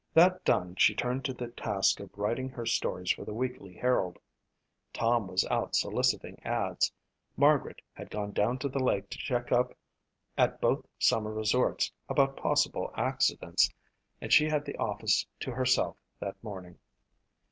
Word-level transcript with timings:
That 0.15 0.43
done, 0.43 0.73
she 0.77 0.95
turned 0.95 1.23
to 1.25 1.33
the 1.35 1.49
task 1.49 1.99
of 1.99 2.09
writing 2.17 2.49
her 2.49 2.65
stories 2.65 3.11
for 3.11 3.23
the 3.23 3.35
Weekly 3.35 3.75
Herald. 3.75 4.17
Tom 4.93 5.27
was 5.27 5.45
out 5.51 5.75
soliciting 5.75 6.41
ads, 6.43 6.91
Margaret 7.37 7.83
had 7.93 8.09
gone 8.09 8.31
down 8.31 8.57
the 8.59 8.79
lake 8.83 9.11
to 9.11 9.19
check 9.19 9.51
up 9.51 9.77
at 10.39 10.59
both 10.59 10.87
summer 10.97 11.31
resorts 11.31 11.91
about 12.09 12.35
possible 12.35 12.91
accidents 12.95 13.69
and 14.19 14.33
she 14.33 14.45
had 14.49 14.65
the 14.65 14.75
office 14.77 15.27
to 15.41 15.51
herself 15.51 15.97
that 16.19 16.43
morning. 16.43 16.79